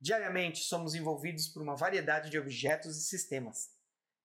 [0.00, 3.70] Diariamente somos envolvidos por uma variedade de objetos e sistemas,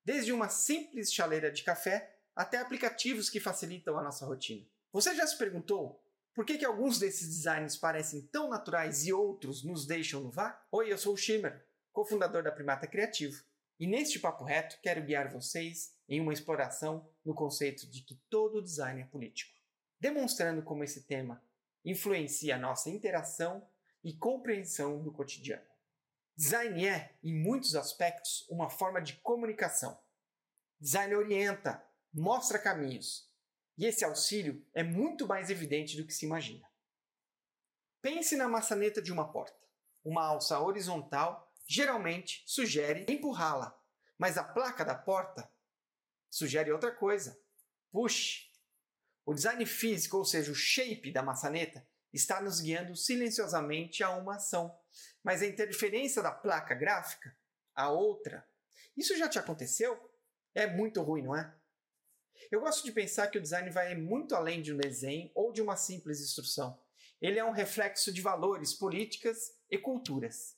[0.04, 4.64] desde uma simples chaleira de café até aplicativos que facilitam a nossa rotina.
[4.92, 6.00] Você já se perguntou
[6.34, 10.66] por que, que alguns desses designs parecem tão naturais e outros nos deixam no vácuo?
[10.72, 13.44] Oi, eu sou o Shimmer, cofundador da Primata Criativo,
[13.78, 18.62] e neste papo reto quero guiar vocês em uma exploração no conceito de que todo
[18.62, 19.52] design é político,
[19.98, 21.42] demonstrando como esse tema
[21.84, 23.64] influencia a nossa interação
[24.04, 25.66] e compreensão do cotidiano.
[26.36, 29.98] Design é, em muitos aspectos, uma forma de comunicação.
[30.78, 31.82] Design orienta,
[32.12, 33.32] mostra caminhos,
[33.78, 36.68] e esse auxílio é muito mais evidente do que se imagina.
[38.02, 39.58] Pense na maçaneta de uma porta.
[40.04, 43.74] Uma alça horizontal geralmente sugere empurrá-la,
[44.18, 45.50] mas a placa da porta
[46.28, 47.40] sugere outra coisa.
[47.90, 48.52] Puxe!
[49.24, 54.36] O design físico, ou seja, o shape da maçaneta, está nos guiando silenciosamente a uma
[54.36, 54.74] ação.
[55.22, 57.36] Mas a interferência da placa gráfica,
[57.74, 58.46] a outra,
[58.96, 59.98] isso já te aconteceu?
[60.54, 61.52] É muito ruim, não é?
[62.50, 65.60] Eu gosto de pensar que o design vai muito além de um desenho ou de
[65.60, 66.78] uma simples instrução.
[67.20, 70.56] Ele é um reflexo de valores, políticas e culturas.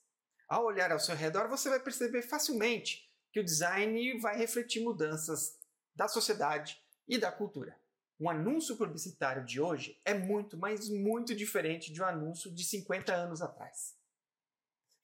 [0.48, 5.58] Ao olhar ao seu redor, você vai perceber facilmente que o design vai refletir mudanças
[5.94, 7.78] da sociedade e da cultura.
[8.18, 13.14] Um anúncio publicitário de hoje é muito, mas muito diferente de um anúncio de 50
[13.14, 13.94] anos atrás.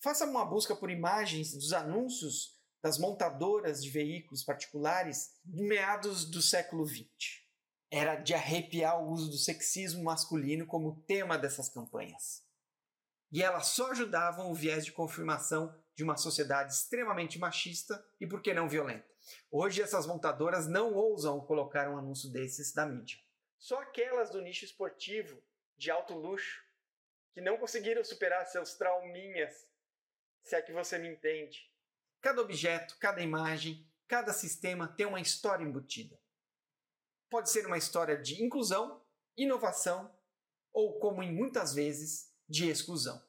[0.03, 6.41] Faça uma busca por imagens dos anúncios das montadoras de veículos particulares de meados do
[6.41, 7.43] século XX.
[7.91, 12.43] Era de arrepiar o uso do sexismo masculino como tema dessas campanhas.
[13.33, 18.43] E elas só ajudavam o viés de confirmação de uma sociedade extremamente machista e, por
[18.43, 19.11] que não, violenta.
[19.51, 23.19] Hoje, essas montadoras não ousam colocar um anúncio desses na mídia.
[23.59, 25.43] Só aquelas do nicho esportivo,
[25.77, 26.63] de alto luxo,
[27.33, 29.67] que não conseguiram superar seus trauminhas,
[30.43, 31.71] se é que você me entende.
[32.21, 36.21] Cada objeto, cada imagem, cada sistema tem uma história embutida.
[37.31, 39.03] Pode ser uma história de inclusão,
[39.37, 40.15] inovação
[40.73, 43.23] ou, como em muitas vezes, de exclusão.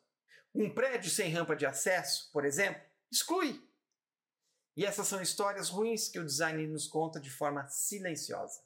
[0.53, 2.81] Um prédio sem rampa de acesso, por exemplo,
[3.12, 3.62] exclui
[4.75, 8.59] e essas são histórias ruins que o design nos conta de forma silenciosa.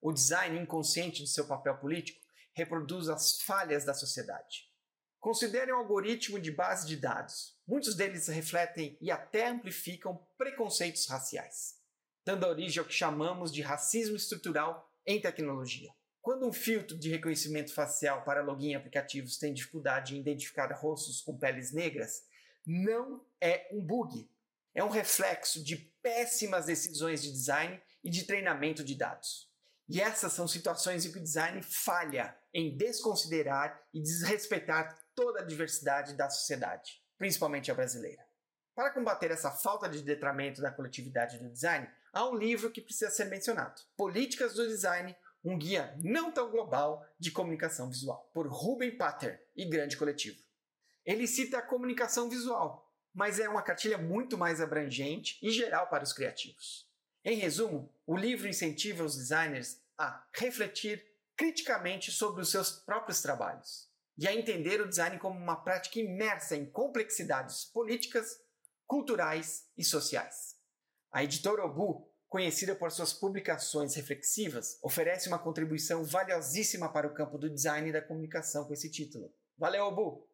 [0.00, 2.20] O design inconsciente de seu papel político
[2.52, 4.70] reproduz as falhas da sociedade.
[5.18, 7.58] Considere um algoritmo de base de dados.
[7.66, 11.80] Muitos deles refletem e até amplificam preconceitos raciais,
[12.26, 15.90] dando origem ao que chamamos de racismo estrutural em tecnologia.
[16.24, 21.20] Quando um filtro de reconhecimento facial para login em aplicativos tem dificuldade em identificar rostos
[21.20, 22.22] com peles negras,
[22.66, 24.26] não é um bug,
[24.74, 29.52] é um reflexo de péssimas decisões de design e de treinamento de dados.
[29.86, 35.44] E essas são situações em que o design falha em desconsiderar e desrespeitar toda a
[35.44, 38.24] diversidade da sociedade, principalmente a brasileira.
[38.74, 43.10] Para combater essa falta de detramento da coletividade do design, há um livro que precisa
[43.10, 45.14] ser mencionado: Políticas do Design,
[45.44, 50.42] um guia não tão global de comunicação visual, por Ruben Pater e Grande Coletivo.
[51.04, 56.02] Ele cita a comunicação visual, mas é uma cartilha muito mais abrangente e geral para
[56.02, 56.88] os criativos.
[57.22, 61.04] Em resumo, o livro incentiva os designers a refletir
[61.36, 66.56] criticamente sobre os seus próprios trabalhos e a entender o design como uma prática imersa
[66.56, 68.40] em complexidades políticas,
[68.86, 70.56] culturais e sociais.
[71.10, 77.38] A editora Obu, conhecida por suas publicações reflexivas, oferece uma contribuição valiosíssima para o campo
[77.38, 79.32] do design e da comunicação com esse título.
[79.56, 80.28] Valeu, Obu!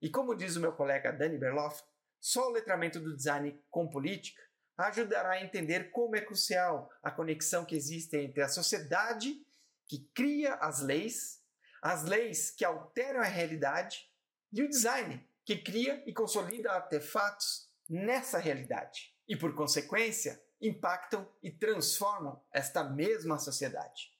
[0.00, 1.82] E como diz o meu colega Dani Berloff,
[2.20, 4.40] só o letramento do design com política
[4.78, 9.44] ajudará a entender como é crucial a conexão que existe entre a sociedade
[9.88, 11.42] que cria as leis,
[11.82, 14.08] as leis que alteram a realidade
[14.52, 21.50] e o design que cria e consolida artefatos nessa realidade e, por consequência, impactam e
[21.50, 24.12] transformam esta mesma sociedade.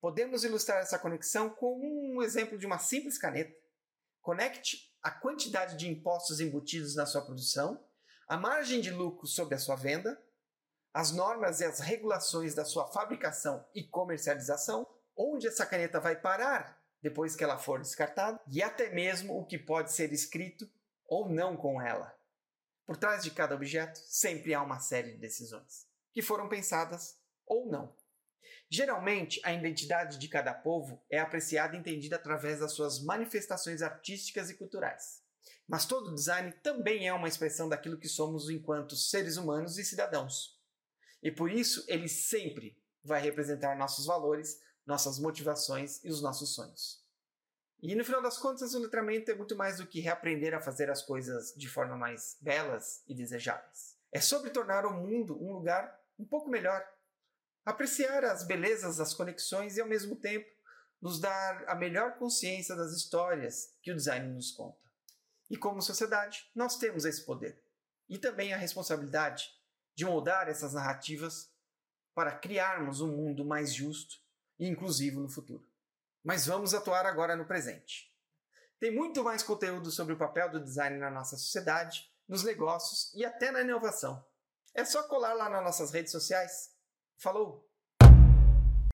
[0.00, 3.54] Podemos ilustrar essa conexão com um exemplo de uma simples caneta.
[4.20, 7.82] Conecte a quantidade de impostos embutidos na sua produção,
[8.28, 10.20] a margem de lucro sobre a sua venda,
[10.92, 16.82] as normas e as regulações da sua fabricação e comercialização, onde essa caneta vai parar
[17.02, 20.68] depois que ela for descartada e até mesmo o que pode ser escrito
[21.06, 22.15] ou não com ela.
[22.86, 27.68] Por trás de cada objeto sempre há uma série de decisões que foram pensadas ou
[27.68, 27.94] não.
[28.70, 34.48] Geralmente, a identidade de cada povo é apreciada e entendida através das suas manifestações artísticas
[34.48, 35.22] e culturais.
[35.68, 40.58] Mas todo design também é uma expressão daquilo que somos enquanto seres humanos e cidadãos.
[41.22, 47.05] E por isso ele sempre vai representar nossos valores, nossas motivações e os nossos sonhos.
[47.82, 50.90] E no final das contas, o letramento é muito mais do que reaprender a fazer
[50.90, 53.96] as coisas de forma mais belas e desejáveis.
[54.10, 56.84] É sobre tornar o mundo um lugar um pouco melhor.
[57.64, 60.48] Apreciar as belezas das conexões e, ao mesmo tempo,
[61.02, 64.78] nos dar a melhor consciência das histórias que o design nos conta.
[65.50, 67.62] E como sociedade, nós temos esse poder.
[68.08, 69.50] E também a responsabilidade
[69.94, 71.50] de moldar essas narrativas
[72.14, 74.16] para criarmos um mundo mais justo
[74.58, 75.68] e inclusivo no futuro.
[76.26, 78.12] Mas vamos atuar agora no presente.
[78.80, 83.24] Tem muito mais conteúdo sobre o papel do design na nossa sociedade, nos negócios e
[83.24, 84.26] até na inovação.
[84.74, 86.72] É só colar lá nas nossas redes sociais.
[87.16, 87.70] Falou!